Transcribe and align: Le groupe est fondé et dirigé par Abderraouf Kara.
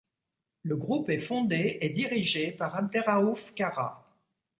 Le 0.63 0.75
groupe 0.77 1.11
est 1.11 1.19
fondé 1.19 1.77
et 1.79 1.89
dirigé 1.91 2.51
par 2.51 2.75
Abderraouf 2.75 3.53
Kara. 3.53 4.03